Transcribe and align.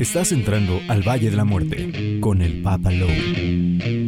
Estás 0.00 0.32
entrando 0.32 0.80
al 0.88 1.06
Valle 1.06 1.28
de 1.28 1.36
la 1.36 1.44
Muerte 1.44 2.20
con 2.20 2.40
el 2.40 2.62
Papa 2.62 2.90
Lowe. 2.90 3.99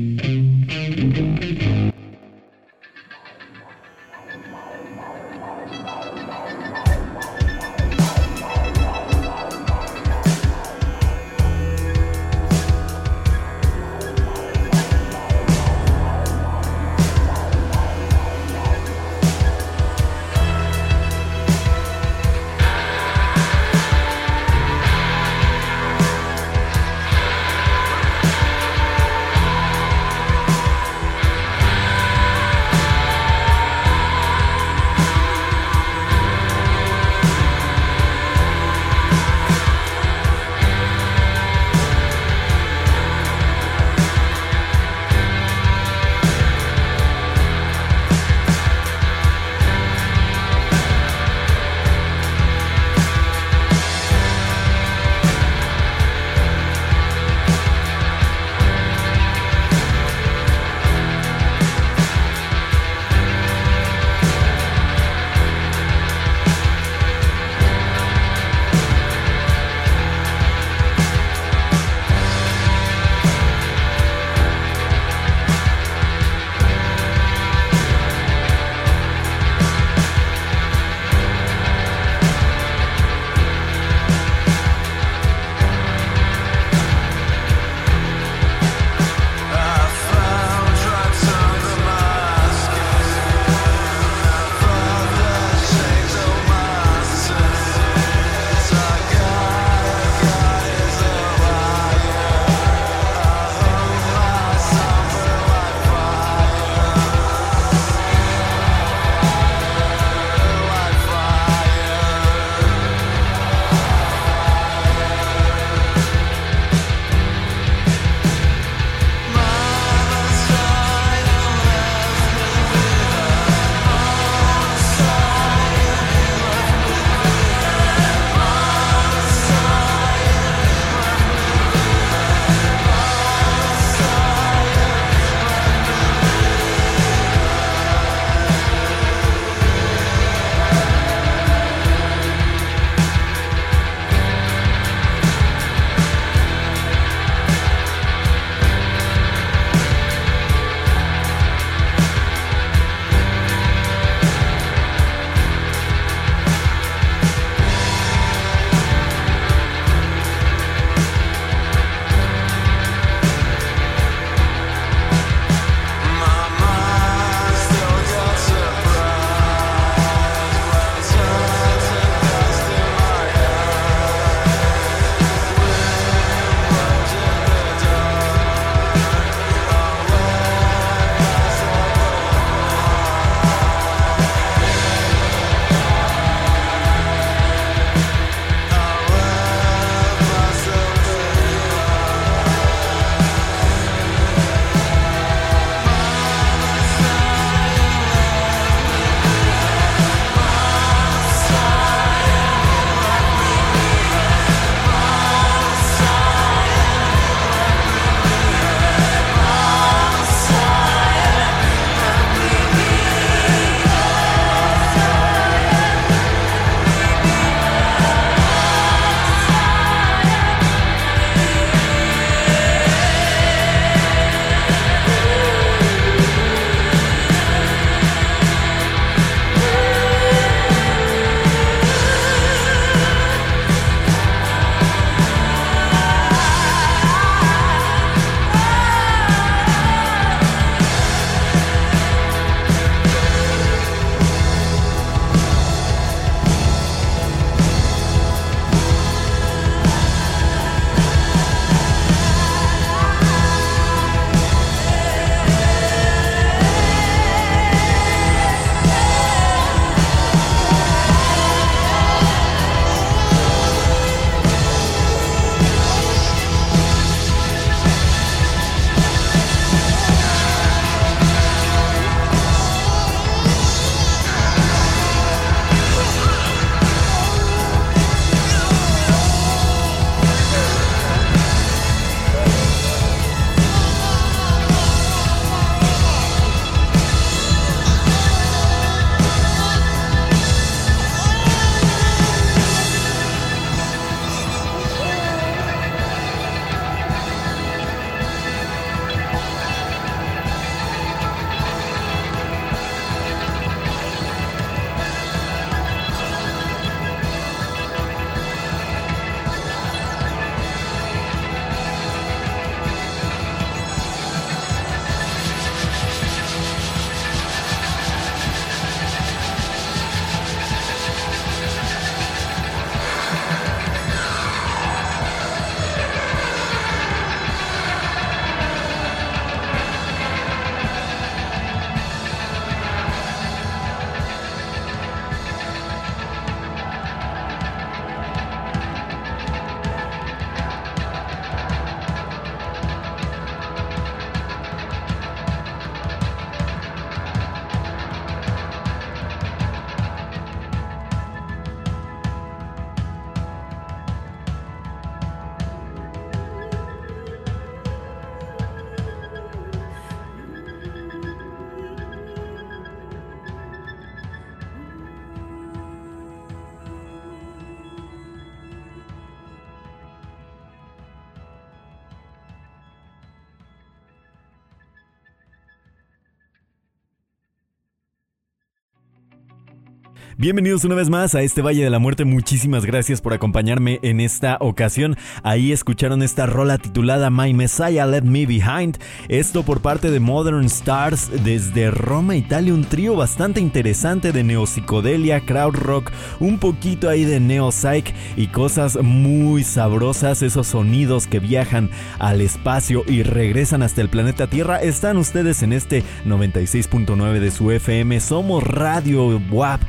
Bienvenidos 380.43 380.85
una 380.85 380.97
vez 380.97 381.09
más 381.09 381.37
a 381.37 381.43
este 381.43 381.63
Valle 381.63 381.85
de 381.85 381.91
la 381.91 382.01
Muerte. 382.01 382.25
Muchísimas 382.25 382.85
gracias 382.85 383.21
por 383.21 383.33
acompañarme 383.33 384.01
en 384.03 384.19
esta 384.19 384.57
ocasión. 384.59 385.17
Ahí 385.45 385.71
escucharon 385.71 386.21
esta 386.21 386.47
rola 386.47 386.79
titulada 386.79 387.31
My 387.31 387.55
Messiah 387.55 388.07
Let 388.07 388.23
Me 388.23 388.45
Behind. 388.45 388.99
Esto 389.29 389.63
por 389.63 389.83
parte 389.83 390.11
de 390.11 390.19
Modern 390.19 390.65
Stars 390.65 391.31
desde 391.45 391.93
Roma, 391.93 392.35
Italia. 392.35 392.75
Un 392.75 392.87
trío 392.87 393.15
bastante 393.15 393.61
interesante 393.61 394.33
de 394.33 394.43
neopsicodelia, 394.43 395.47
crowd 395.47 395.77
rock, 395.77 396.11
un 396.41 396.59
poquito 396.59 397.09
ahí 397.09 397.25
de 397.25 397.39
neo-psych 397.39 398.13
y 398.37 398.49
cosas 398.49 398.99
muy 399.01 399.63
sabrosas. 399.63 400.43
Esos 400.43 400.67
sonidos 400.67 401.29
que 401.29 401.39
viajan 401.39 401.89
al 402.19 402.41
espacio 402.41 403.05
y 403.07 403.23
regresan 403.23 403.85
hasta 403.85 404.01
el 404.01 404.09
planeta 404.09 404.49
Tierra. 404.49 404.83
Están 404.83 405.19
ustedes 405.19 405.63
en 405.63 405.73
este 405.73 406.03
96.9 406.27 407.39
de 407.39 407.51
su 407.53 407.71
FM. 407.71 408.19
Somos 408.19 408.65
Radio 408.65 409.41
WAP. 409.53 409.83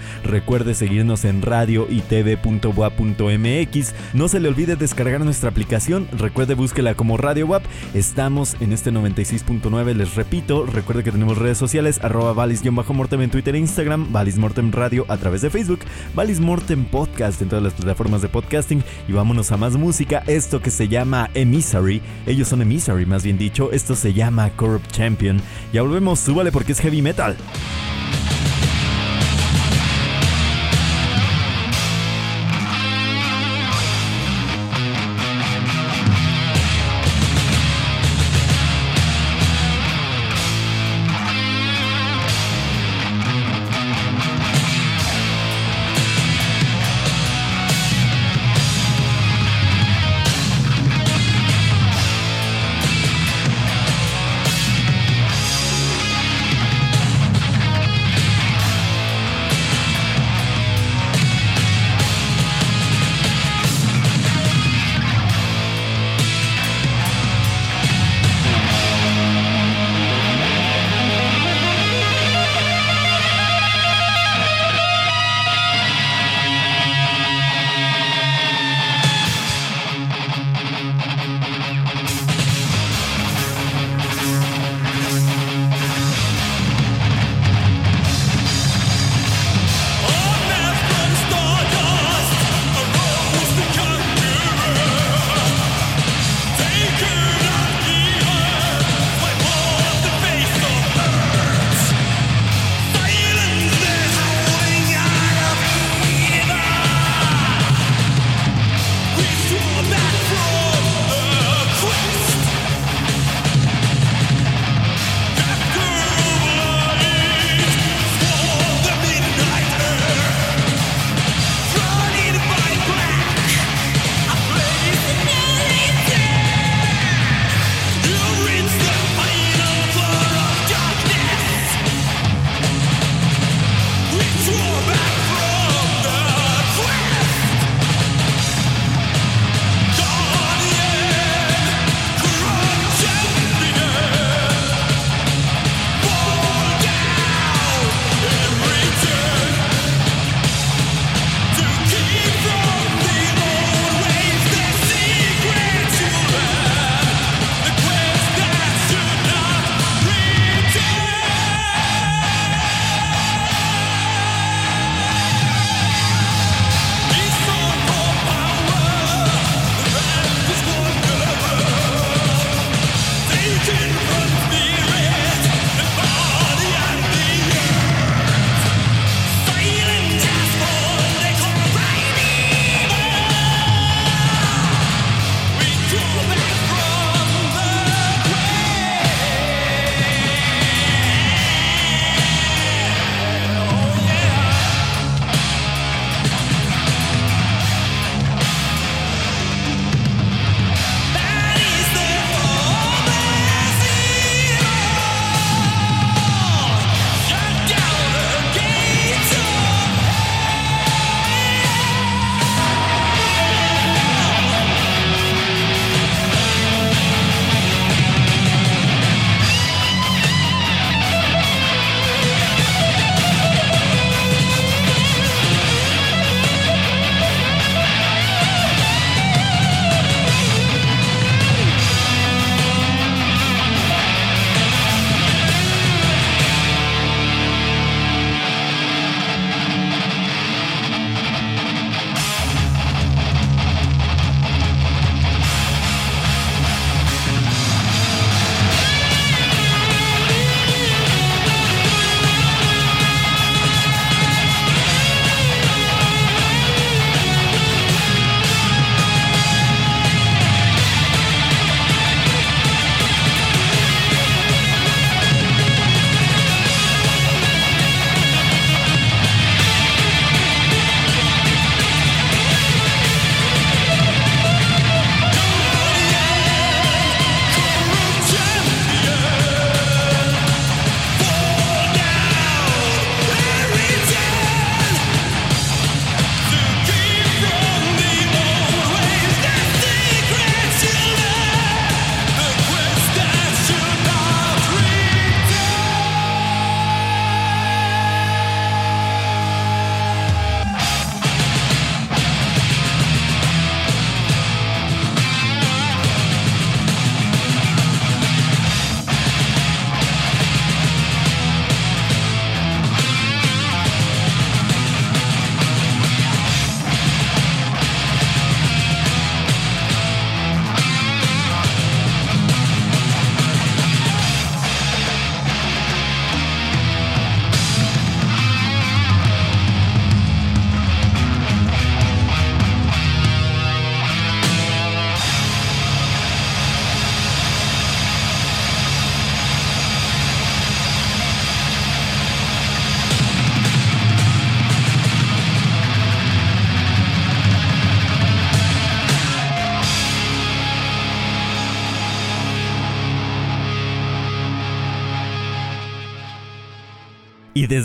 Recuerde 0.44 0.74
seguirnos 0.74 1.24
en 1.24 1.42
radio 1.42 1.88
y 1.90 2.02
tv.wap.mx. 2.02 3.94
No 4.14 4.28
se 4.28 4.42
le 4.42 4.50
olvide 4.50 4.76
descargar 4.76 5.22
nuestra 5.22 5.50
aplicación. 5.50 6.06
Recuerde 6.12 6.54
búsquela 6.54 6.96
como 6.96 7.16
Radio 7.16 7.48
WAP. 7.48 7.64
Estamos 7.94 8.58
en 8.60 8.74
este 8.74 8.92
96.9. 8.92 9.94
Les 9.94 10.16
repito, 10.16 10.66
recuerde 10.66 11.06
que 11.06 11.14
tenemos 11.14 11.38
redes 11.38 11.58
sociales 11.58 12.02
arroba 12.04 12.34
valis-mortem 12.34 13.22
en 13.22 13.30
Twitter 13.30 13.56
e 13.56 13.60
Instagram, 13.60 14.12
Valis 14.12 14.38
Mortem 14.38 14.74
Radio 14.74 15.06
a 15.08 15.16
través 15.16 15.44
de 15.44 15.50
Facebook, 15.50 15.80
Valis 16.14 16.42
Mortem 16.42 16.84
Podcast 16.84 17.42
en 17.42 17.48
todas 17.48 17.64
las 17.64 17.74
plataformas 17.74 18.22
de 18.22 18.28
podcasting. 18.28 18.84
Y 19.08 19.14
vámonos 19.14 19.50
a 19.54 19.58
más 19.58 19.78
música. 19.78 20.26
Esto 20.28 20.62
que 20.62 20.72
se 20.72 20.90
llama 20.90 21.30
Emissary. 21.36 22.02
Ellos 22.26 22.50
son 22.50 22.62
Emissary, 22.62 23.06
más 23.06 23.24
bien 23.24 23.38
dicho. 23.38 23.72
Esto 23.72 23.96
se 23.96 24.12
llama 24.12 24.50
Corrupt 24.58 24.92
Champion. 24.92 25.40
Ya 25.72 25.84
volvemos, 25.84 26.20
súbale 26.20 26.52
porque 26.52 26.74
es 26.74 26.82
heavy 26.82 27.02
metal. 27.02 27.38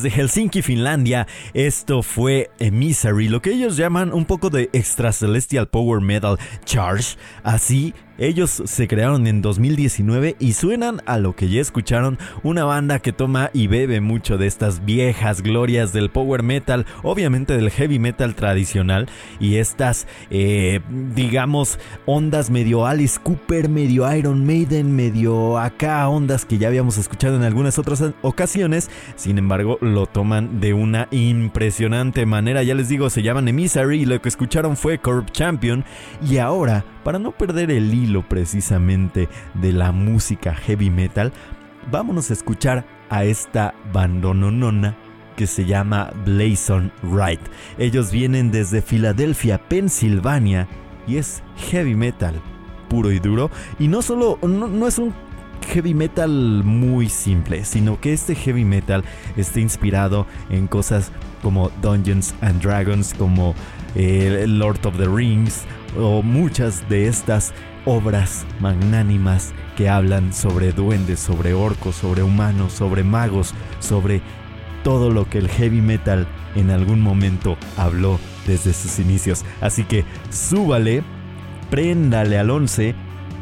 Desde 0.02 0.21
Helsinki, 0.21 0.62
Finlandia, 0.62 1.26
esto 1.55 2.02
fue 2.02 2.50
Emissary, 2.61 3.28
lo 3.28 3.43
que 3.43 3.50
ellos 3.50 3.76
llaman 3.76 4.12
un 4.12 4.26
poco 4.26 4.49
de 4.49 4.71
Extra 4.73 5.12
Celestial 5.12 5.69
Power 5.69 6.00
Metal 6.00 6.38
Charge. 6.64 7.17
Así 7.43 7.95
ellos 8.18 8.62
se 8.64 8.88
crearon 8.88 9.26
en 9.26 9.42
2019 9.42 10.37
y 10.38 10.52
suenan 10.52 11.00
a 11.06 11.18
lo 11.18 11.34
que 11.34 11.48
ya 11.48 11.60
escucharon, 11.60 12.18
una 12.42 12.64
banda 12.64 12.98
que 12.98 13.12
toma 13.12 13.50
y 13.52 13.68
bebe 13.68 14.00
mucho 14.00 14.38
de 14.38 14.46
estas 14.46 14.84
viejas 14.84 15.42
glorias 15.42 15.92
del 15.92 16.10
power 16.10 16.42
metal, 16.42 16.87
obviamente 17.02 17.56
del 17.56 17.70
heavy 17.70 17.98
metal 17.98 18.34
tradicional 18.34 19.08
y 19.40 19.56
estas, 19.56 20.06
eh, 20.30 20.80
digamos, 21.14 21.78
ondas 22.06 22.50
medio 22.50 22.87
Alice 22.87 23.18
Cooper, 23.22 23.68
medio 23.68 24.12
Iron 24.14 24.44
Maiden, 24.44 24.94
medio 24.94 25.58
acá, 25.58 26.08
ondas 26.08 26.44
que 26.44 26.58
ya 26.58 26.68
habíamos 26.68 26.98
escuchado 26.98 27.37
en 27.37 27.44
algunas 27.44 27.78
otras 27.78 28.02
ocasiones, 28.22 28.90
sin 29.16 29.38
embargo 29.38 29.78
lo 29.80 30.06
toman 30.06 30.60
de 30.60 30.75
una 30.75 31.08
impresionante 31.10 32.26
manera, 32.26 32.62
ya 32.62 32.75
les 32.75 32.88
digo, 32.88 33.10
se 33.10 33.22
llaman 33.22 33.48
Emissary 33.48 34.02
y 34.02 34.06
lo 34.06 34.20
que 34.20 34.28
escucharon 34.28 34.76
fue 34.76 34.98
Corp 34.98 35.30
Champion 35.30 35.84
y 36.28 36.38
ahora 36.38 36.84
para 37.08 37.18
no 37.18 37.32
perder 37.32 37.70
el 37.70 37.94
hilo 37.94 38.20
precisamente 38.28 39.30
de 39.54 39.72
la 39.72 39.92
música 39.92 40.54
heavy 40.54 40.90
metal, 40.90 41.32
vámonos 41.90 42.28
a 42.28 42.34
escuchar 42.34 42.84
a 43.08 43.24
esta 43.24 43.72
bandononona 43.94 44.94
que 45.34 45.46
se 45.46 45.64
llama 45.64 46.10
Blazon 46.26 46.92
Wright. 47.02 47.40
Ellos 47.78 48.12
vienen 48.12 48.50
desde 48.50 48.82
Filadelfia, 48.82 49.56
Pensilvania, 49.56 50.68
y 51.06 51.16
es 51.16 51.42
heavy 51.70 51.94
metal 51.94 52.42
puro 52.90 53.10
y 53.10 53.20
duro. 53.20 53.50
Y 53.78 53.88
no 53.88 54.02
solo, 54.02 54.38
no, 54.42 54.86
es 54.86 54.98
un 54.98 55.14
heavy 55.72 55.94
metal 55.94 56.62
muy 56.62 57.08
simple, 57.08 57.64
sino 57.64 57.98
que 57.98 58.12
este 58.12 58.34
heavy 58.34 58.66
metal 58.66 59.02
está 59.34 59.60
inspirado 59.60 60.26
en 60.50 60.66
cosas 60.66 61.10
como 61.42 61.70
Dungeons 61.80 62.34
and 62.42 62.60
Dragons, 62.60 63.14
como 63.14 63.54
eh, 63.94 64.44
Lord 64.46 64.84
of 64.84 64.98
the 64.98 65.06
Rings, 65.06 65.64
o 65.99 66.23
muchas 66.23 66.88
de 66.88 67.09
estas 67.09 67.52
obras 67.85 68.47
magnánimas 68.61 69.52
que 69.76 69.88
hablan 69.88 70.33
sobre 70.33 70.73
duendes, 70.73 71.21
sobre 71.21 71.55
orcos, 71.55 71.97
sobre 71.97 72.23
humanos, 72.23 72.73
sobre 72.73 73.05
magos, 73.05 73.55
sobre 73.81 74.23
todo 74.85 75.11
lo 75.11 75.28
que 75.28 75.38
el 75.38 75.49
heavy 75.49 75.81
metal 75.81 76.26
en 76.55 76.71
algún 76.71 77.00
momento 77.00 77.57
habló 77.76 78.19
desde 78.47 78.73
sus 78.73 78.99
inicios. 78.99 79.45
Así 79.61 79.85
que 79.85 80.05
súbale, 80.31 81.02
préndale 81.71 82.38
al 82.38 82.50
11 82.50 82.95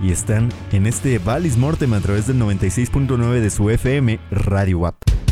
y 0.03 0.11
están 0.11 0.51
en 0.73 0.87
este 0.87 1.19
Valis 1.19 1.57
Mortem 1.57 1.93
a 1.95 2.01
través 2.01 2.27
del 2.27 2.39
96.9 2.39 3.41
de 3.41 3.51
su 3.51 3.71
FM 3.71 4.19
Radio 4.31 4.81
WAP. 4.81 5.26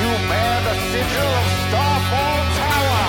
You 0.00 0.08
bear 0.30 0.56
the 0.64 0.74
sigil 0.88 1.30
of 1.40 1.46
Starfall 1.68 2.40
Tower. 2.56 3.08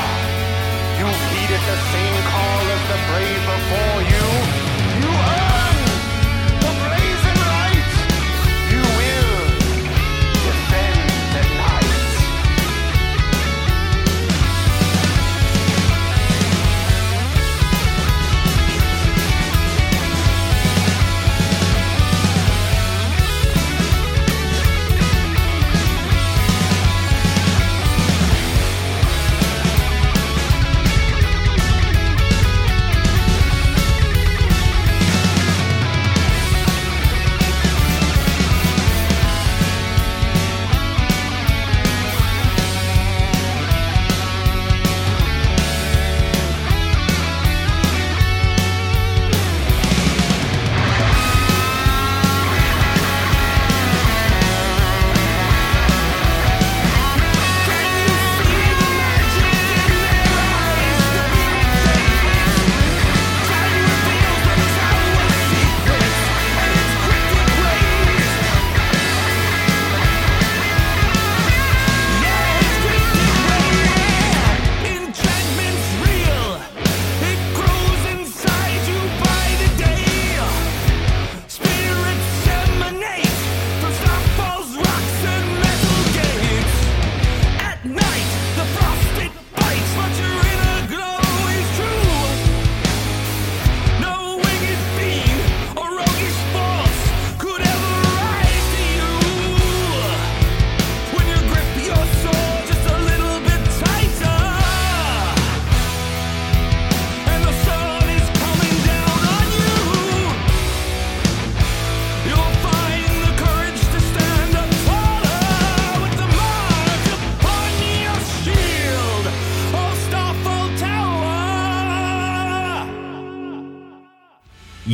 You've 0.99 1.23
heeded 1.31 1.63
the 1.71 1.79
same 1.93 2.17
call 2.27 2.63
as 2.75 2.83
the 2.91 2.99
brave 3.07 3.43
before 3.47 4.01
you. 4.11 4.30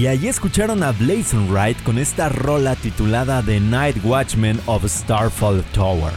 Allí 0.10 0.30
escucharon 0.30 0.84
a 0.84 0.94
Blazing 0.94 1.50
Wright 1.52 1.82
con 1.84 1.98
esta 1.98 2.30
rola 2.30 2.76
titulada 2.76 3.44
The 3.44 3.60
Night 3.60 3.98
Watchman 4.04 4.60
of 4.66 4.86
Starfall 4.86 5.64
Tower. 5.74 6.14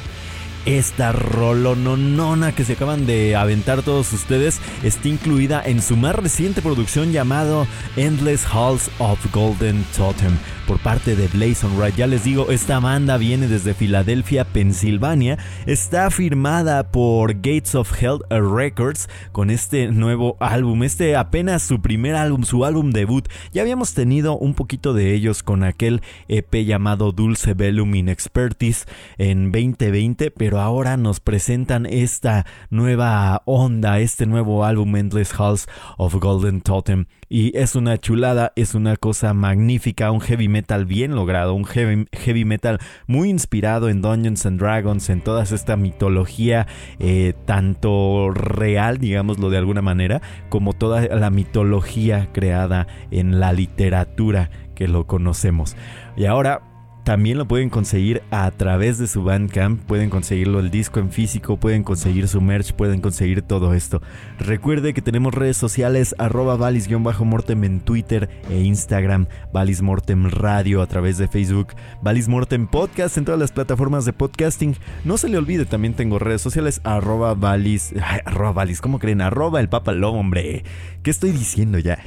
Esta 0.64 1.10
rolononona 1.10 2.52
que 2.52 2.64
se 2.64 2.74
acaban 2.74 3.06
de 3.06 3.34
aventar 3.34 3.82
todos 3.82 4.12
ustedes 4.12 4.60
está 4.82 5.08
incluida 5.08 5.62
en 5.64 5.82
su 5.82 5.96
más 5.96 6.14
reciente 6.14 6.62
producción 6.62 7.10
llamado 7.10 7.66
Endless 7.96 8.44
Halls 8.44 8.90
of 8.98 9.18
Golden 9.32 9.84
Totem 9.96 10.36
por 10.70 10.78
parte 10.78 11.16
de 11.16 11.26
Blazon 11.26 11.76
Wright. 11.76 11.96
Ya 11.96 12.06
les 12.06 12.22
digo, 12.22 12.52
esta 12.52 12.78
banda 12.78 13.16
viene 13.16 13.48
desde 13.48 13.74
Filadelfia, 13.74 14.44
Pensilvania. 14.44 15.36
Está 15.66 16.08
firmada 16.12 16.92
por 16.92 17.34
Gates 17.34 17.74
of 17.74 17.92
Hell 18.00 18.20
Records 18.30 19.08
con 19.32 19.50
este 19.50 19.88
nuevo 19.88 20.36
álbum. 20.38 20.84
Este 20.84 21.16
apenas 21.16 21.64
su 21.64 21.82
primer 21.82 22.14
álbum, 22.14 22.44
su 22.44 22.64
álbum 22.64 22.92
debut. 22.92 23.26
Ya 23.52 23.62
habíamos 23.62 23.94
tenido 23.94 24.38
un 24.38 24.54
poquito 24.54 24.94
de 24.94 25.12
ellos 25.12 25.42
con 25.42 25.64
aquel 25.64 26.02
EP 26.28 26.64
llamado 26.64 27.10
Dulce 27.10 27.54
Bellum 27.54 27.92
in 27.96 28.08
Expertise 28.08 28.86
en 29.18 29.50
2020, 29.50 30.30
pero 30.30 30.60
ahora 30.60 30.96
nos 30.96 31.18
presentan 31.18 31.84
esta 31.84 32.46
nueva 32.70 33.42
onda, 33.44 33.98
este 33.98 34.24
nuevo 34.24 34.64
álbum 34.64 34.94
Endless 34.94 35.32
Halls 35.36 35.66
of 35.98 36.14
Golden 36.14 36.60
Totem. 36.60 37.06
Y 37.32 37.56
es 37.56 37.76
una 37.76 37.96
chulada, 37.96 38.52
es 38.56 38.74
una 38.74 38.96
cosa 38.96 39.34
magnífica, 39.34 40.10
un 40.10 40.20
heavy 40.20 40.48
metal 40.48 40.84
bien 40.84 41.14
logrado, 41.14 41.54
un 41.54 41.64
heavy, 41.64 42.44
metal 42.44 42.80
muy 43.06 43.30
inspirado 43.30 43.88
en 43.88 44.02
Dungeons 44.02 44.46
and 44.46 44.58
Dragons, 44.58 45.08
en 45.10 45.20
toda 45.20 45.44
esta 45.44 45.76
mitología, 45.76 46.66
eh, 46.98 47.34
tanto 47.46 48.30
real, 48.32 48.98
digámoslo 48.98 49.48
de 49.48 49.58
alguna 49.58 49.80
manera, 49.80 50.20
como 50.48 50.72
toda 50.72 51.02
la 51.02 51.30
mitología 51.30 52.30
creada 52.32 52.88
en 53.12 53.38
la 53.38 53.52
literatura 53.52 54.50
que 54.74 54.88
lo 54.88 55.06
conocemos. 55.06 55.76
Y 56.16 56.24
ahora 56.24 56.69
también 57.10 57.38
lo 57.38 57.48
pueden 57.48 57.70
conseguir 57.70 58.22
a 58.30 58.48
través 58.52 58.96
de 58.96 59.08
su 59.08 59.24
Bandcamp, 59.24 59.82
pueden 59.82 60.10
conseguirlo 60.10 60.60
el 60.60 60.70
disco 60.70 61.00
en 61.00 61.10
físico, 61.10 61.56
pueden 61.56 61.82
conseguir 61.82 62.28
su 62.28 62.40
merch, 62.40 62.72
pueden 62.72 63.00
conseguir 63.00 63.42
todo 63.42 63.74
esto. 63.74 64.00
Recuerde 64.38 64.94
que 64.94 65.02
tenemos 65.02 65.34
redes 65.34 65.56
sociales 65.56 66.14
arroba 66.18 66.54
valis-mortem 66.54 67.64
en 67.64 67.80
Twitter 67.80 68.30
e 68.48 68.60
Instagram, 68.60 69.26
Valis 69.52 69.82
Mortem 69.82 70.28
Radio 70.28 70.82
a 70.82 70.86
través 70.86 71.18
de 71.18 71.26
Facebook, 71.26 71.74
Valis 72.00 72.28
Mortem 72.28 72.68
Podcast 72.68 73.18
en 73.18 73.24
todas 73.24 73.40
las 73.40 73.50
plataformas 73.50 74.04
de 74.04 74.12
podcasting. 74.12 74.76
No 75.04 75.18
se 75.18 75.28
le 75.28 75.36
olvide, 75.36 75.64
también 75.64 75.94
tengo 75.94 76.20
redes 76.20 76.42
sociales 76.42 76.80
arroba 76.84 77.34
valis, 77.34 77.92
arroba 78.24 78.52
valis, 78.52 78.80
¿cómo 78.80 79.00
creen? 79.00 79.20
Arroba 79.20 79.58
el 79.58 79.68
Papa 79.68 79.90
hombre. 80.00 80.62
¿Qué 81.02 81.10
estoy 81.10 81.32
diciendo 81.32 81.80
ya? 81.80 81.98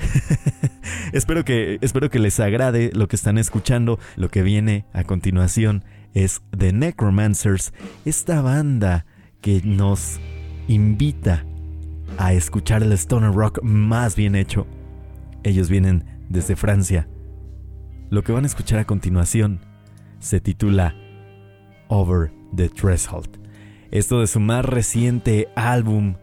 espero, 1.12 1.44
que, 1.44 1.78
espero 1.82 2.10
que 2.10 2.20
les 2.20 2.39
agrade 2.39 2.92
lo 2.94 3.10
que 3.10 3.16
están 3.16 3.38
escuchando, 3.38 4.00
lo 4.16 4.30
que 4.30 4.44
viene 4.44 4.86
a 4.93 5.03
continuación 5.03 5.84
es 6.13 6.41
The 6.56 6.71
Necromancers, 6.71 7.73
esta 8.06 8.41
banda 8.41 9.06
que 9.41 9.62
nos 9.63 10.19
invita 10.67 11.43
a 12.17 12.34
escuchar 12.34 12.84
el 12.84 12.91
stoner 12.93 13.34
rock 13.34 13.62
más 13.63 14.15
bien 14.15 14.36
hecho. 14.36 14.67
Ellos 15.43 15.69
vienen 15.69 16.06
desde 16.29 16.56
Francia. 16.56 17.08
Lo 18.10 18.23
que 18.23 18.32
van 18.32 18.43
a 18.43 18.47
escuchar 18.47 18.79
a 18.79 18.86
continuación 18.86 19.60
se 20.19 20.39
titula 20.39 20.95
Over 21.88 22.32
the 22.56 22.69
Threshold. 22.69 23.39
Esto 23.91 24.21
de 24.21 24.27
su 24.27 24.39
más 24.39 24.63
reciente 24.65 25.49
álbum, 25.56 26.15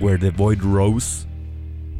Where 0.00 0.18
the 0.18 0.30
Void 0.30 0.60
Rose. 0.60 1.26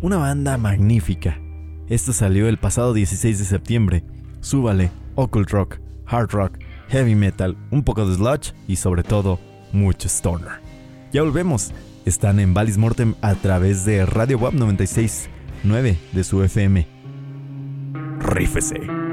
Una 0.02 0.16
banda 0.16 0.58
magnífica. 0.58 1.40
Esto 1.88 2.12
salió 2.12 2.48
el 2.48 2.58
pasado 2.58 2.92
16 2.92 3.38
de 3.38 3.44
septiembre. 3.44 4.04
Súbale, 4.40 4.90
Occult 5.14 5.50
Rock 5.50 5.87
hard 6.08 6.32
rock, 6.32 6.58
heavy 6.88 7.14
metal, 7.14 7.56
un 7.70 7.82
poco 7.82 8.06
de 8.06 8.16
sludge 8.16 8.54
y 8.66 8.76
sobre 8.76 9.02
todo 9.02 9.38
mucho 9.72 10.08
stoner. 10.08 10.60
Ya 11.12 11.22
volvemos. 11.22 11.72
Están 12.04 12.40
en 12.40 12.54
Valis 12.54 12.78
Mortem 12.78 13.14
a 13.20 13.34
través 13.34 13.84
de 13.84 14.06
Radio 14.06 14.38
Web 14.38 14.54
96.9 14.54 15.96
de 16.12 16.24
su 16.24 16.42
FM. 16.42 16.86
Rífese. 18.20 19.07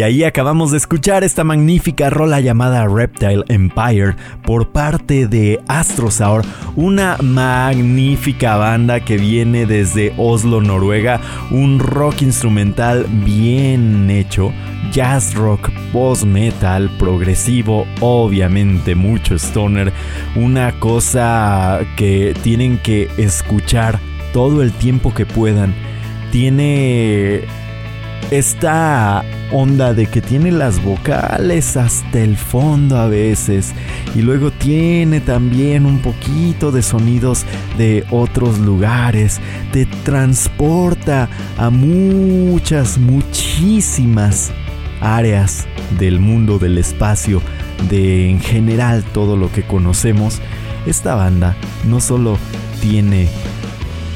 Y 0.00 0.02
ahí 0.02 0.24
acabamos 0.24 0.70
de 0.70 0.78
escuchar 0.78 1.24
esta 1.24 1.44
magnífica 1.44 2.08
rola 2.08 2.40
llamada 2.40 2.86
Reptile 2.88 3.44
Empire 3.48 4.16
por 4.42 4.72
parte 4.72 5.26
de 5.26 5.60
Astrosaur, 5.68 6.42
una 6.74 7.18
magnífica 7.22 8.56
banda 8.56 9.00
que 9.00 9.18
viene 9.18 9.66
desde 9.66 10.14
Oslo, 10.16 10.62
Noruega, 10.62 11.20
un 11.50 11.78
rock 11.78 12.22
instrumental 12.22 13.04
bien 13.26 14.08
hecho, 14.08 14.54
jazz 14.90 15.34
rock, 15.34 15.68
post 15.92 16.24
metal, 16.24 16.90
progresivo, 16.98 17.86
obviamente 18.00 18.94
mucho 18.94 19.34
stoner, 19.34 19.92
una 20.34 20.80
cosa 20.80 21.80
que 21.98 22.34
tienen 22.42 22.78
que 22.78 23.10
escuchar 23.18 24.00
todo 24.32 24.62
el 24.62 24.72
tiempo 24.72 25.12
que 25.12 25.26
puedan. 25.26 25.74
Tiene 26.32 27.42
esta 28.30 29.24
onda 29.50 29.92
de 29.92 30.06
que 30.06 30.22
tiene 30.22 30.52
las 30.52 30.82
vocales 30.82 31.76
hasta 31.76 32.20
el 32.20 32.36
fondo 32.36 32.96
a 32.96 33.08
veces 33.08 33.72
y 34.14 34.22
luego 34.22 34.52
tiene 34.52 35.20
también 35.20 35.84
un 35.84 35.98
poquito 35.98 36.70
de 36.70 36.82
sonidos 36.82 37.44
de 37.76 38.04
otros 38.10 38.58
lugares, 38.60 39.40
te 39.72 39.86
transporta 40.04 41.28
a 41.58 41.70
muchas, 41.70 42.98
muchísimas 42.98 44.52
áreas 45.00 45.66
del 45.98 46.20
mundo 46.20 46.58
del 46.58 46.78
espacio, 46.78 47.42
de 47.88 48.30
en 48.30 48.40
general 48.40 49.02
todo 49.12 49.36
lo 49.36 49.50
que 49.50 49.62
conocemos. 49.62 50.40
Esta 50.86 51.14
banda 51.14 51.56
no 51.88 52.00
solo 52.00 52.38
tiene 52.80 53.28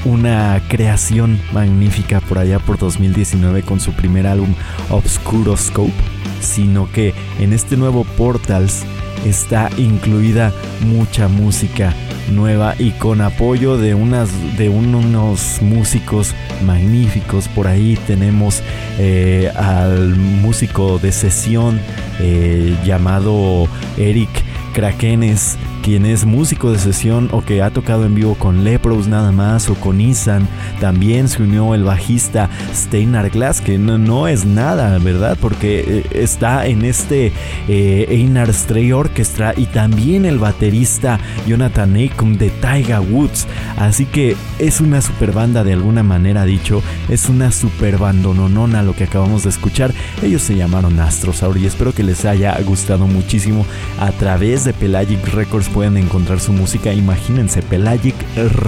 una 0.05 0.61
creación 0.69 1.41
magnífica 1.53 2.21
por 2.21 2.39
allá 2.39 2.59
por 2.59 2.79
2019 2.79 3.63
con 3.63 3.81
su 3.81 3.93
primer 3.93 4.27
álbum 4.27 4.55
Obscuroscope, 4.91 5.93
sino 6.41 6.91
que 6.93 7.15
en 7.41 7.53
este 7.53 7.77
nuevo 7.77 8.05
Portals 8.17 8.85
está 9.25 9.71
incluida 9.79 10.53
mucha 10.87 11.29
música 11.29 11.95
nueva 12.33 12.75
y 12.79 12.91
con 12.93 13.21
apoyo 13.21 13.77
de, 13.77 13.95
unas, 13.95 14.31
de 14.57 14.69
unos 14.69 15.61
músicos 15.61 16.35
magníficos. 16.65 17.49
Por 17.49 17.67
ahí 17.67 17.99
tenemos 18.07 18.63
eh, 18.99 19.51
al 19.55 20.17
músico 20.17 20.99
de 20.99 21.13
sesión 21.13 21.81
eh, 22.21 22.77
llamado 22.85 23.69
Eric 23.97 24.31
Krakenes 24.73 25.57
quien 25.85 26.07
es 26.07 26.25
músico 26.25 26.73
de 26.73 26.79
sesión 26.79 27.29
o 27.31 27.43
que 27.43 27.61
ha 27.61 27.71
tocado 27.71 28.07
en 28.07 28.15
vivo 28.15 28.37
con 28.37 28.65
Lepros 28.65 29.07
nada 29.07 29.33
más 29.33 29.69
o 29.69 29.75
con 29.75 30.01
Isan. 30.01 30.49
También 30.81 31.29
se 31.29 31.43
unió 31.43 31.75
el 31.75 31.85
bajista 31.85 32.49
Steinar 32.75 33.29
Glass, 33.29 33.61
que 33.61 33.77
no, 33.77 34.27
es 34.27 34.47
nada, 34.47 34.97
¿verdad? 34.97 35.37
Porque 35.39 35.85
eh, 35.87 36.05
está 36.13 36.67
en 36.67 36.87
este 36.87 37.33
eh, 37.69 38.07
Einar 38.09 38.51
Stray 38.55 38.93
Orchestra 38.93 39.53
y 39.55 39.67
también 39.67 40.25
el 40.25 40.39
baterista 40.39 41.21
Jonathan 41.47 41.95
Acom 41.97 42.39
de 42.39 42.49
Taiga 42.49 43.03
Woods. 43.03 43.47
Así 43.77 44.07
que 44.07 44.37
es 44.59 44.81
una 44.81 45.03
super 45.03 45.33
banda 45.33 45.65
de 45.65 45.75
alguna 45.75 46.03
manera 46.03 46.47
dicho, 46.47 46.83
es 47.11 47.29
una 47.29 47.53
super 47.53 47.99
bandononona 47.99 48.83
lo 48.83 48.97
que 48.97 49.05
acabamos 49.05 49.43
de 49.43 49.51
escuchar. 49.51 49.93
Ellos 50.23 50.41
se 50.41 50.57
llamaron 50.57 50.99
Astrosaur 50.99 51.59
y 51.59 51.67
espero 51.67 51.93
que 51.93 52.05
les 52.05 52.25
haya 52.25 52.59
gustado 52.63 53.07
muchísimo 53.07 53.67
a 54.01 54.13
través 54.13 54.65
de 54.65 54.73
Pelagic 54.73 55.23
Records 55.35 55.74
pueden 55.75 55.97
encontrar 55.97 56.39
su 56.39 56.53
música. 56.53 56.93
Imagínense, 56.93 57.61
Pelagic 57.61 58.15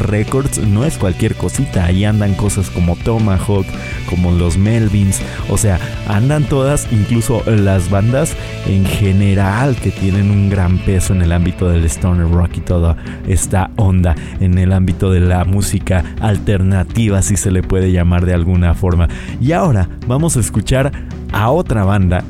Records 0.08 0.58
no 0.58 0.84
es 0.84 0.98
cualquier 0.98 1.36
cosita. 1.36 1.84
Ahí 1.84 2.04
andan 2.04 2.34
cosas 2.34 2.68
como 2.68 2.96
Tomahawk, 2.96 3.64
como 4.10 4.32
los 4.32 4.58
Melvins. 4.58 5.22
O 5.48 5.56
sea, 5.56 5.78
andan 6.08 6.44
todas, 6.44 6.88
incluso 6.90 7.44
las 7.46 7.88
bandas 7.90 8.34
en 8.66 8.84
general 8.84 9.76
que 9.76 9.92
tienen 9.92 10.32
un 10.32 10.50
gran 10.50 10.78
peso 10.78 11.14
en 11.14 11.22
el 11.22 11.30
ámbito 11.30 11.68
del 11.68 11.84
stoner 11.84 12.28
rock 12.28 12.56
y 12.56 12.60
toda 12.60 12.96
esta 13.28 13.70
onda 13.76 14.16
en 14.40 14.58
el 14.58 14.72
ámbito 14.72 15.12
de 15.12 15.20
la 15.20 15.44
música 15.44 16.04
alternativa, 16.20 17.22
si 17.22 17.36
se 17.36 17.52
le 17.52 17.62
puede 17.62 17.92
llamar 17.92 18.26
de 18.26 18.34
alguna 18.34 18.74
forma. 18.74 19.08
Y 19.40 19.52
ahora 19.52 19.88
vamos 20.08 20.36
a 20.36 20.40
escuchar 20.40 20.90
a 21.32 21.50
otra 21.50 21.84
banda 21.84 22.24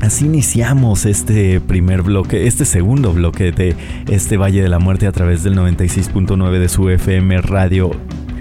Así 0.00 0.26
iniciamos 0.26 1.06
este 1.06 1.60
primer 1.60 2.02
bloque, 2.02 2.46
este 2.46 2.64
segundo 2.64 3.12
bloque 3.12 3.50
de 3.50 3.74
este 4.08 4.36
Valle 4.36 4.62
de 4.62 4.68
la 4.68 4.78
Muerte 4.78 5.06
a 5.06 5.12
través 5.12 5.42
del 5.42 5.56
96.9 5.56 6.58
de 6.58 6.68
su 6.68 6.88
FM 6.88 7.40
Radio 7.42 7.90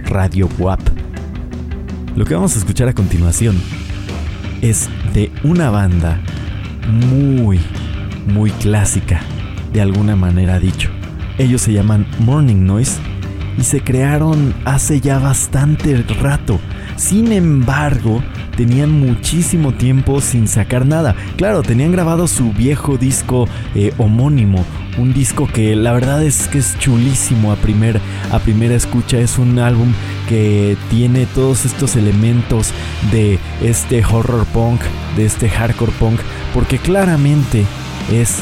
Radio 0.05 0.47
WAP. 0.59 0.79
Lo 2.15 2.25
que 2.25 2.35
vamos 2.35 2.55
a 2.55 2.59
escuchar 2.59 2.87
a 2.87 2.93
continuación 2.93 3.59
es 4.61 4.87
de 5.13 5.31
una 5.43 5.71
banda 5.71 6.21
muy, 7.09 7.59
muy 8.27 8.51
clásica, 8.51 9.21
de 9.73 9.81
alguna 9.81 10.15
manera 10.15 10.59
dicho. 10.59 10.89
Ellos 11.37 11.61
se 11.61 11.73
llaman 11.73 12.05
Morning 12.19 12.65
Noise 12.65 12.99
y 13.57 13.63
se 13.63 13.81
crearon 13.81 14.53
hace 14.63 15.01
ya 15.01 15.19
bastante 15.19 16.03
rato. 16.21 16.59
Sin 16.97 17.31
embargo, 17.31 18.23
tenían 18.57 18.91
muchísimo 18.91 19.71
tiempo 19.71 20.19
sin 20.19 20.47
sacar 20.47 20.85
nada. 20.85 21.15
Claro, 21.37 21.61
tenían 21.61 21.91
grabado 21.91 22.27
su 22.27 22.51
viejo 22.51 22.97
disco 22.97 23.47
eh, 23.75 23.93
homónimo, 23.99 24.65
un 24.97 25.13
disco 25.13 25.47
que 25.47 25.75
la 25.75 25.93
verdad 25.93 26.23
es 26.23 26.47
que 26.47 26.57
es 26.57 26.77
chulísimo 26.79 27.51
a, 27.51 27.55
primer, 27.55 28.01
a 28.31 28.39
primera 28.39 28.73
escucha. 28.73 29.19
Es 29.19 29.37
un 29.37 29.59
álbum 29.59 29.93
que 30.27 30.75
tiene 30.89 31.27
todos 31.27 31.65
estos 31.65 31.95
elementos 31.95 32.73
de 33.11 33.39
este 33.61 34.03
horror 34.03 34.45
punk, 34.47 34.81
de 35.15 35.25
este 35.27 35.49
hardcore 35.49 35.91
punk, 35.99 36.19
porque 36.51 36.79
claramente 36.79 37.63
es 38.11 38.41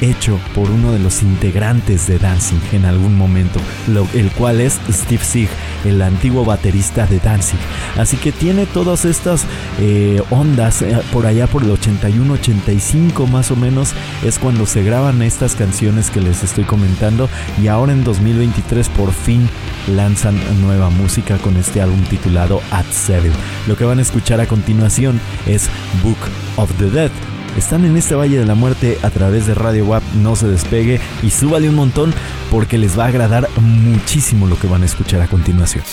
hecho 0.00 0.38
por 0.54 0.70
uno 0.70 0.92
de 0.92 0.98
los 0.98 1.22
integrantes 1.22 2.06
de 2.06 2.18
Dancing 2.18 2.60
en 2.72 2.84
algún 2.84 3.16
momento, 3.16 3.60
el 4.14 4.30
cual 4.32 4.60
es 4.60 4.78
Steve 4.90 5.24
Sig, 5.24 5.48
el 5.84 6.02
antiguo 6.02 6.44
baterista 6.44 7.06
de 7.06 7.18
Dancing. 7.18 7.58
Así 7.96 8.16
que 8.16 8.32
tiene 8.32 8.66
todas 8.66 9.04
estas 9.04 9.44
eh, 9.80 10.22
ondas 10.30 10.82
eh, 10.82 10.98
por 11.12 11.26
allá 11.26 11.46
por 11.46 11.62
el 11.62 11.70
81-85 11.70 13.28
más 13.28 13.50
o 13.50 13.56
menos 13.56 13.92
es 14.24 14.38
cuando 14.38 14.66
se 14.66 14.82
graban 14.82 15.22
estas 15.22 15.54
canciones 15.54 16.10
que 16.10 16.20
les 16.20 16.42
estoy 16.42 16.64
comentando 16.64 17.28
y 17.62 17.68
ahora 17.68 17.92
en 17.92 18.04
2023 18.04 18.88
por 18.90 19.12
fin 19.12 19.48
lanzan 19.94 20.38
nueva 20.60 20.90
música 20.90 21.38
con 21.38 21.56
este 21.56 21.80
álbum 21.80 22.02
titulado 22.04 22.60
At 22.70 22.86
Seven. 22.90 23.32
Lo 23.66 23.76
que 23.76 23.84
van 23.84 23.98
a 23.98 24.02
escuchar 24.02 24.40
a 24.40 24.46
continuación 24.46 25.20
es 25.46 25.68
Book 26.02 26.18
of 26.56 26.70
the 26.78 26.90
Dead 26.90 27.10
están 27.58 27.84
en 27.84 27.96
este 27.96 28.14
Valle 28.14 28.38
de 28.38 28.46
la 28.46 28.54
Muerte 28.54 28.98
a 29.02 29.10
través 29.10 29.46
de 29.46 29.54
Radio 29.54 29.84
WAP. 29.86 30.02
No 30.22 30.36
se 30.36 30.46
despegue 30.46 31.00
y 31.22 31.30
súbale 31.30 31.68
un 31.68 31.74
montón 31.74 32.14
porque 32.50 32.78
les 32.78 32.98
va 32.98 33.04
a 33.04 33.08
agradar 33.08 33.48
muchísimo 33.60 34.46
lo 34.46 34.58
que 34.58 34.68
van 34.68 34.82
a 34.82 34.86
escuchar 34.86 35.20
a 35.20 35.26
continuación. 35.26 35.84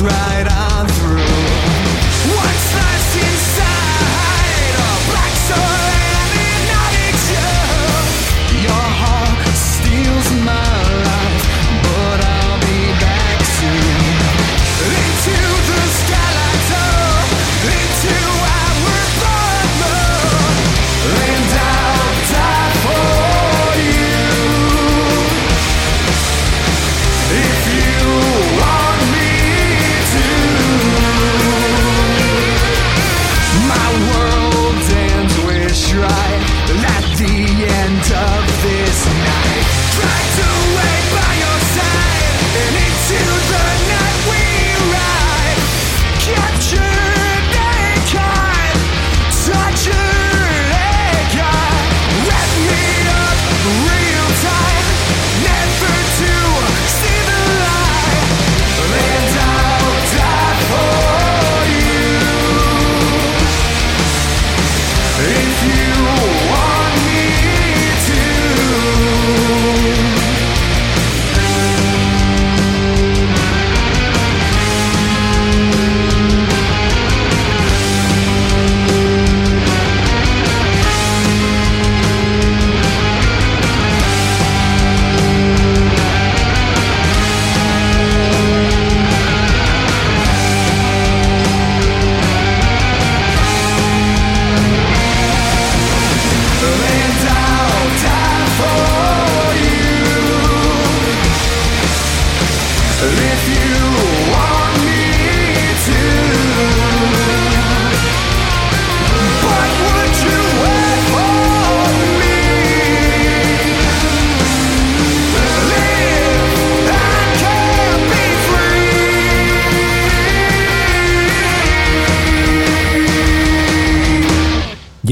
right. 0.00 0.46
I 0.48 0.67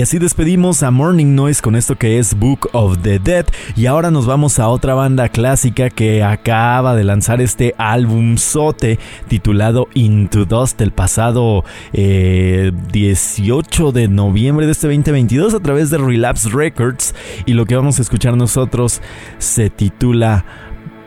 así 0.06 0.20
despedimos 0.20 0.84
a 0.84 0.92
Morning 0.92 1.34
Noise 1.34 1.60
con 1.60 1.74
esto 1.74 1.96
que 1.96 2.20
es 2.20 2.38
Book 2.38 2.68
of 2.70 2.98
the 3.02 3.18
Dead. 3.18 3.44
Y 3.74 3.86
ahora 3.86 4.12
nos 4.12 4.24
vamos 4.24 4.60
a 4.60 4.68
otra 4.68 4.94
banda 4.94 5.28
clásica 5.28 5.90
que 5.90 6.22
acaba 6.22 6.94
de 6.94 7.02
lanzar 7.02 7.40
este 7.40 7.74
álbum 7.76 8.36
sote 8.36 9.00
titulado 9.26 9.88
Into 9.94 10.44
Dust 10.44 10.80
el 10.80 10.92
pasado 10.92 11.64
18 11.92 11.98
eh, 13.88 13.92
de 13.92 14.06
noviembre 14.06 14.66
de 14.66 14.72
este 14.72 14.86
2022 14.86 15.54
a 15.54 15.60
través 15.60 15.90
de 15.90 15.98
Relapse 15.98 16.50
Records. 16.50 17.12
Y 17.44 17.54
lo 17.54 17.66
que 17.66 17.74
vamos 17.74 17.98
a 17.98 18.02
escuchar 18.02 18.36
nosotros 18.36 19.02
se 19.38 19.70
titula 19.70 20.44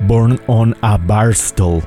Born 0.01 0.41
on 0.47 0.75
a 0.81 0.97
Barstool. 0.97 1.83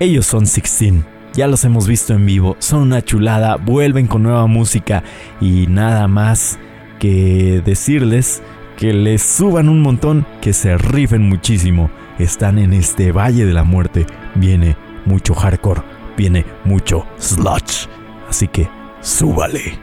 Ellos 0.00 0.24
son 0.24 0.44
16. 0.44 1.11
Ya 1.34 1.46
los 1.46 1.64
hemos 1.64 1.86
visto 1.86 2.12
en 2.12 2.26
vivo, 2.26 2.56
son 2.58 2.82
una 2.82 3.02
chulada, 3.02 3.56
vuelven 3.56 4.06
con 4.06 4.22
nueva 4.22 4.46
música 4.46 5.02
y 5.40 5.66
nada 5.66 6.06
más 6.06 6.58
que 6.98 7.62
decirles 7.64 8.42
que 8.76 8.92
les 8.92 9.22
suban 9.22 9.70
un 9.70 9.80
montón, 9.80 10.26
que 10.42 10.52
se 10.52 10.76
rifen 10.76 11.22
muchísimo. 11.22 11.90
Están 12.18 12.58
en 12.58 12.74
este 12.74 13.12
Valle 13.12 13.46
de 13.46 13.54
la 13.54 13.64
Muerte, 13.64 14.06
viene 14.34 14.76
mucho 15.06 15.34
hardcore, 15.34 15.82
viene 16.18 16.44
mucho 16.64 17.06
sludge, 17.18 17.88
así 18.28 18.46
que 18.48 18.68
súbale. 19.00 19.81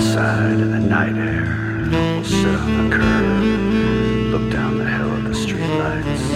outside 0.00 0.58
in 0.58 0.70
the 0.70 0.78
night 0.78 1.14
air. 1.14 1.86
We'll 1.90 2.24
sit 2.24 2.46
on 2.46 2.88
the 2.88 2.96
curb 2.96 3.42
and 3.44 4.32
look 4.32 4.50
down 4.50 4.78
the 4.78 4.86
hill 4.86 5.12
at 5.12 5.24
the 5.24 5.34
streetlights. 5.34 6.29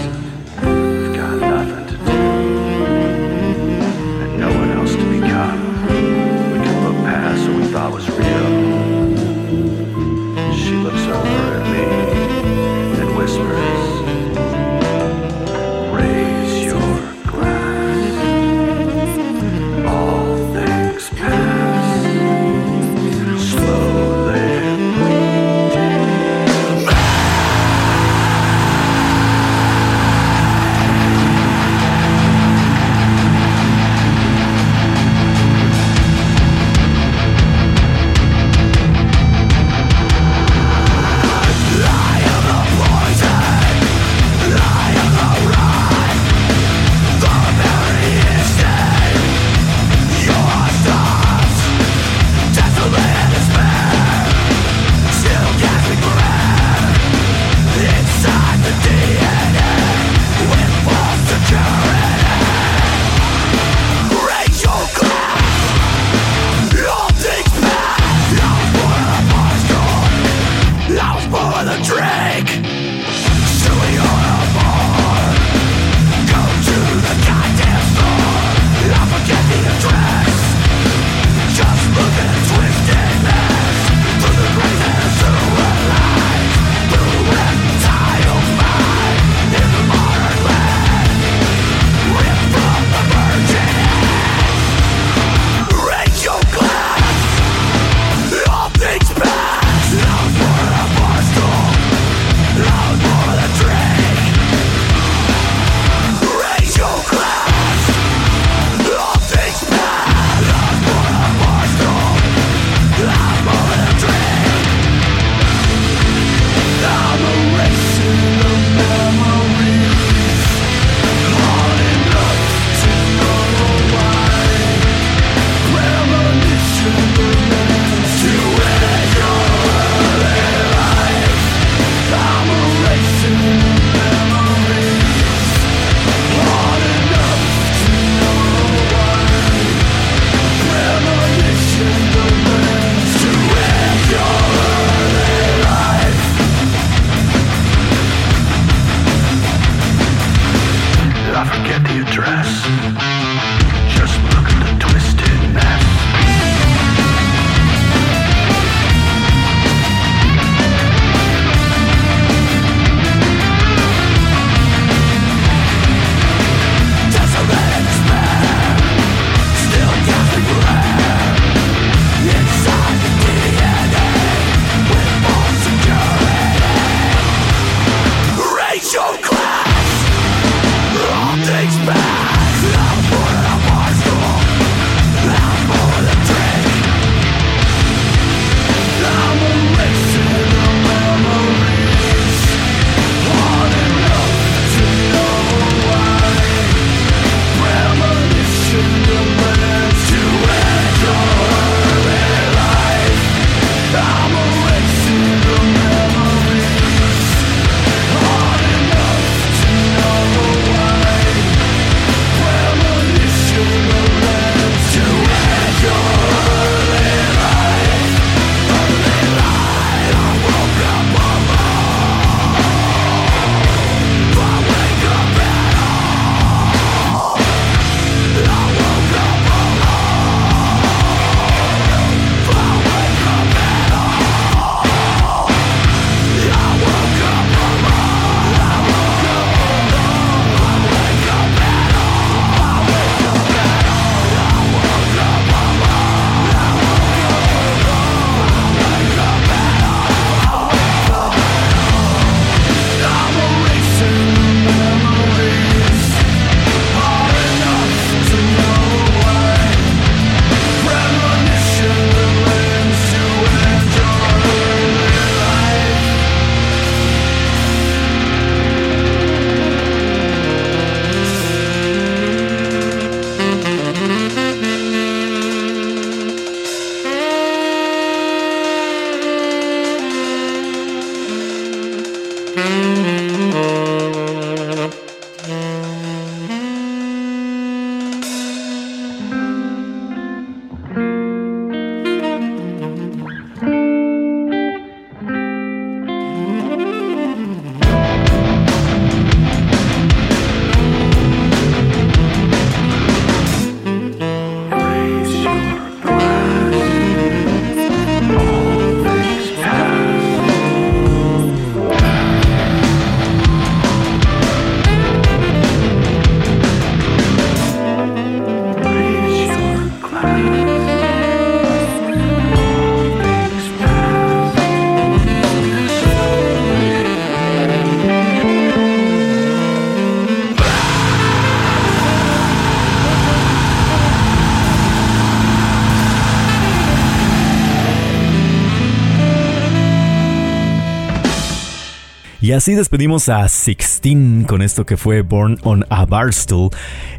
Así 342.54 342.74
despedimos 342.74 343.28
a 343.28 343.48
Sixteen 343.48 344.44
con 344.44 344.62
esto 344.62 344.86
que 344.86 344.96
fue 344.96 345.22
Born 345.22 345.58
on 345.62 345.84
a 345.88 346.06
Barstool. 346.06 346.70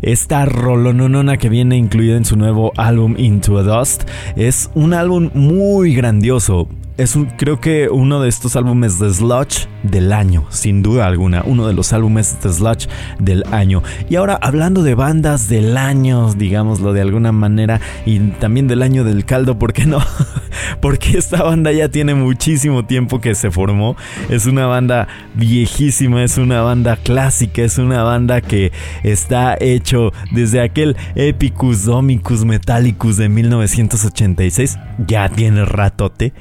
Esta 0.01 0.45
rolononona 0.45 1.37
que 1.37 1.49
viene 1.49 1.77
incluida 1.77 2.15
en 2.15 2.25
su 2.25 2.37
nuevo 2.37 2.71
álbum 2.77 3.15
Into 3.17 3.57
a 3.57 3.63
Dust 3.63 4.03
es 4.35 4.69
un 4.75 4.93
álbum 4.93 5.29
muy 5.33 5.93
grandioso. 5.93 6.67
Es 6.97 7.17
un, 7.17 7.25
creo 7.25 7.59
que 7.59 7.89
uno 7.89 8.21
de 8.21 8.29
estos 8.29 8.55
álbumes 8.55 8.99
de 8.99 9.13
Sludge 9.13 9.67
del 9.83 10.13
año, 10.13 10.45
sin 10.49 10.81
duda 10.81 11.05
alguna, 11.05 11.43
uno 11.45 11.67
de 11.67 11.73
los 11.73 11.91
álbumes 11.91 12.41
de 12.41 12.53
Sludge 12.53 12.87
del 13.19 13.43
año. 13.51 13.83
Y 14.09 14.15
ahora 14.15 14.39
hablando 14.41 14.81
de 14.81 14.95
bandas 14.95 15.49
del 15.49 15.75
año, 15.75 16.33
digámoslo 16.33 16.93
de 16.93 17.01
alguna 17.01 17.33
manera, 17.33 17.81
y 18.05 18.19
también 18.19 18.69
del 18.69 18.81
año 18.81 19.03
del 19.03 19.25
caldo, 19.25 19.59
¿por 19.59 19.73
qué 19.73 19.85
no? 19.85 19.99
Porque 20.81 21.17
esta 21.17 21.43
banda 21.43 21.73
ya 21.73 21.89
tiene 21.89 22.15
muchísimo 22.15 22.85
tiempo 22.85 23.19
que 23.19 23.35
se 23.35 23.51
formó. 23.51 23.97
Es 24.29 24.45
una 24.45 24.65
banda 24.65 25.09
viejísima, 25.33 26.23
es 26.23 26.37
una 26.37 26.61
banda 26.61 26.95
clásica, 26.95 27.61
es 27.61 27.77
una 27.77 28.03
banda 28.03 28.39
que 28.39 28.71
está 29.03 29.57
hecho 29.59 30.13
desde 30.31 30.61
aquel 30.61 30.95
Epicus 31.15 31.83
Domicus 31.83 32.45
Metallicus 32.45 33.17
de 33.17 33.27
1986. 33.27 34.77
Ya 35.05 35.27
tiene 35.27 35.65
ratote. 35.65 36.31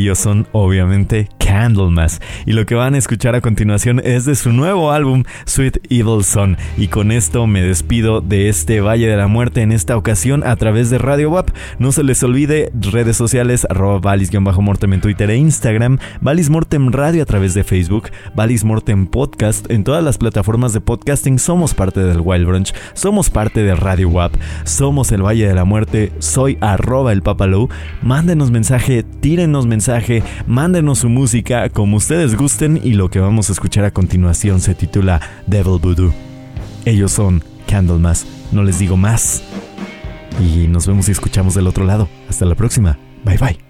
Ellos 0.00 0.18
son 0.18 0.46
obviamente 0.52 1.28
Candlemas. 1.38 2.22
Y 2.46 2.52
lo 2.52 2.64
que 2.64 2.74
van 2.74 2.94
a 2.94 2.98
escuchar 2.98 3.34
a 3.34 3.42
continuación 3.42 4.00
es 4.02 4.24
de 4.24 4.34
su 4.34 4.50
nuevo 4.50 4.92
álbum 4.92 5.24
Sweet 5.44 5.78
Evil 5.90 6.24
Son. 6.24 6.56
Y 6.78 6.88
con 6.88 7.12
esto 7.12 7.46
me 7.46 7.60
despido 7.60 8.22
de 8.22 8.48
este 8.48 8.80
Valle 8.80 9.08
de 9.08 9.16
la 9.18 9.26
Muerte 9.26 9.60
en 9.60 9.72
esta 9.72 9.98
ocasión 9.98 10.42
a 10.46 10.56
través 10.56 10.88
de 10.88 10.96
Radio 10.96 11.28
WAP. 11.30 11.50
No 11.78 11.92
se 11.92 12.02
les 12.02 12.22
olvide 12.22 12.72
redes 12.72 13.18
sociales 13.18 13.66
arroba 13.68 13.98
valis-mortem 14.00 14.94
en 14.94 15.02
Twitter 15.02 15.28
e 15.28 15.36
Instagram, 15.36 15.98
Valis 16.22 16.48
Mortem 16.48 16.92
Radio 16.92 17.22
a 17.22 17.26
través 17.26 17.52
de 17.52 17.62
Facebook, 17.62 18.08
Valis 18.34 18.64
Mortem 18.64 19.06
Podcast 19.06 19.70
en 19.70 19.84
todas 19.84 20.02
las 20.02 20.16
plataformas 20.16 20.72
de 20.72 20.80
podcasting. 20.80 21.38
Somos 21.38 21.74
parte 21.74 22.00
del 22.00 22.22
Wild 22.22 22.46
Brunch, 22.46 22.74
somos 22.94 23.28
parte 23.28 23.62
de 23.62 23.74
Radio 23.74 24.08
WAP, 24.08 24.32
somos 24.64 25.12
el 25.12 25.22
Valle 25.22 25.46
de 25.46 25.54
la 25.54 25.64
Muerte, 25.64 26.10
soy 26.20 26.56
arroba 26.62 27.12
el 27.12 27.20
Papalou. 27.20 27.68
Mándenos 28.00 28.50
mensaje, 28.50 29.02
tírenos 29.02 29.66
mensaje, 29.66 29.89
mándenos 30.46 31.00
su 31.00 31.08
música 31.08 31.68
como 31.68 31.96
ustedes 31.96 32.36
gusten 32.36 32.80
y 32.82 32.92
lo 32.92 33.10
que 33.10 33.20
vamos 33.20 33.48
a 33.48 33.52
escuchar 33.52 33.84
a 33.84 33.90
continuación 33.90 34.60
se 34.60 34.74
titula 34.74 35.20
Devil 35.46 35.78
Voodoo. 35.80 36.12
Ellos 36.84 37.12
son 37.12 37.42
Candlemas, 37.66 38.26
no 38.52 38.62
les 38.62 38.78
digo 38.78 38.96
más. 38.96 39.42
Y 40.40 40.68
nos 40.68 40.86
vemos 40.86 41.08
y 41.08 41.12
escuchamos 41.12 41.54
del 41.54 41.66
otro 41.66 41.84
lado. 41.84 42.08
Hasta 42.28 42.46
la 42.46 42.54
próxima. 42.54 42.98
Bye 43.24 43.38
bye. 43.38 43.69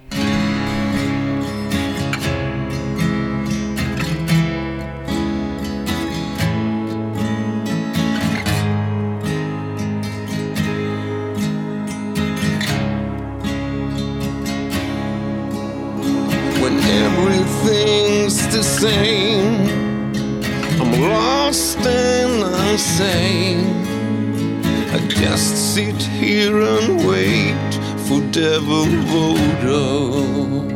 Devil 28.40 28.86
voodoo. 29.10 30.66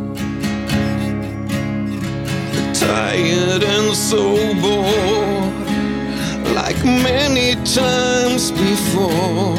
Tired 2.74 3.62
and 3.64 3.94
so 3.94 4.22
bored, 4.60 5.64
like 6.54 6.84
many 6.84 7.54
times 7.64 8.50
before. 8.50 9.56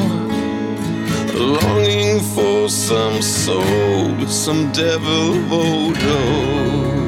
Longing 1.34 2.20
for 2.36 2.70
some 2.70 3.24
soul, 3.24 4.28
some 4.28 4.72
devil 4.72 5.34
voodoo. 5.50 7.05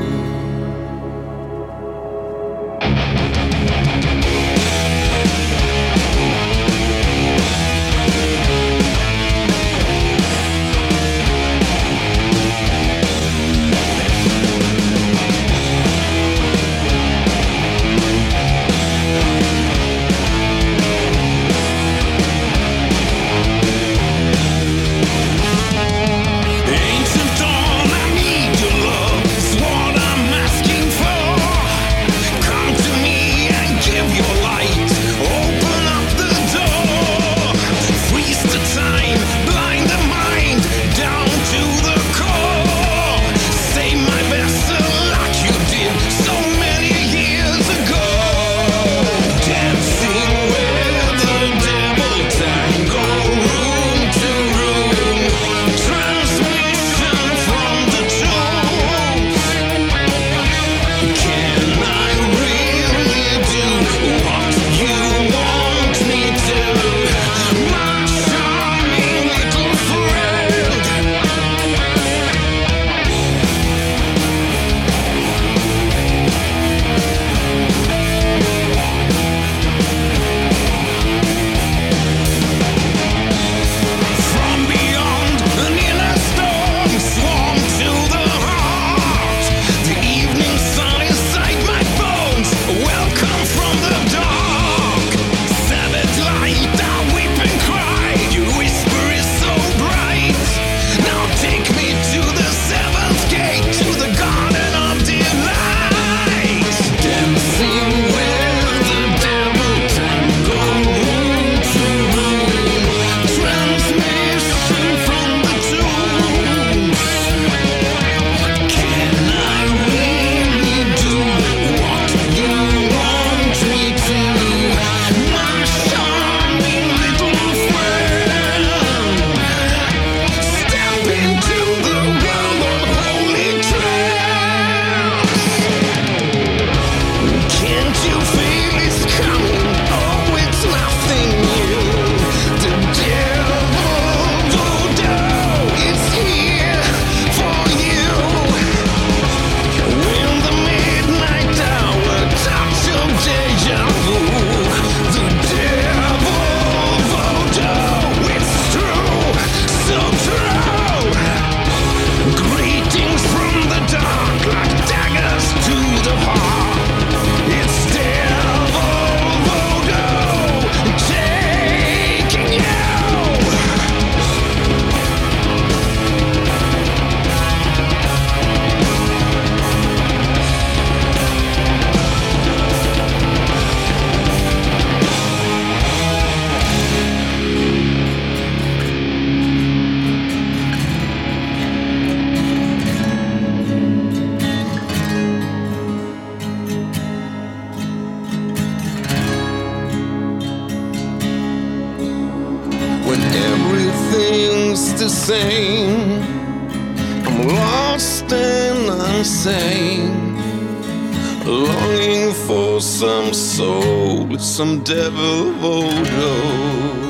Longing 211.47 212.33
for 212.33 212.81
some 212.81 213.33
soul, 213.33 214.37
some 214.37 214.83
devil 214.83 215.55
oh 215.63 215.87
of 215.87 217.03
old 217.03 217.06